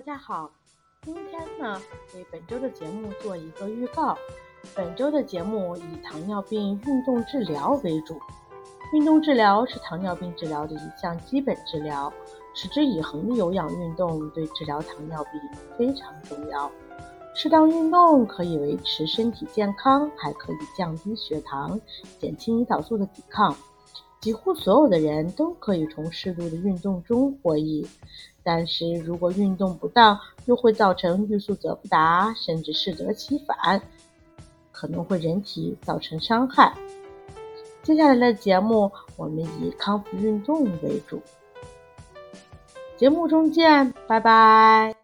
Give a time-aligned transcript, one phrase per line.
[0.00, 0.50] 大家好，
[1.02, 1.78] 今天呢
[2.10, 4.16] 给本周的节目做一个预告。
[4.74, 8.18] 本周的节目以糖尿病运动治疗为主。
[8.94, 12.10] 运动治疗是糖尿病治疗的一项基本治疗，
[12.54, 15.32] 持之以恒的有氧运动对治疗糖尿病
[15.76, 16.70] 非常重要。
[17.34, 21.78] 适当运动可以维持身体健康，还可以降低血糖，
[22.18, 23.54] 减轻胰岛素的抵抗。
[24.20, 27.86] 几乎所有的人都可以从适度的运动中获益，
[28.42, 33.80] 但是如果运动不当，又会造成欲速则不达，甚至适得其反，
[34.72, 36.72] 可能会人体造成伤害。
[37.82, 41.20] 接下来的节目，我们以康复运动为主。
[42.98, 44.94] 节目中见，拜拜。